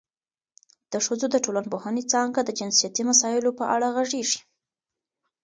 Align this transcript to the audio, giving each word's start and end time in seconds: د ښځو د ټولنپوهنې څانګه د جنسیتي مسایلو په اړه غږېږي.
د 0.91 0.93
ښځو 1.05 1.25
د 1.31 1.35
ټولنپوهنې 1.45 2.03
څانګه 2.11 2.39
د 2.43 2.49
جنسیتي 2.59 3.03
مسایلو 3.09 3.51
په 3.59 3.65
اړه 3.75 3.87
غږېږي. 3.95 4.39